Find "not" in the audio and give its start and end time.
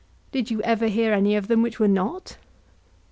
1.87-2.37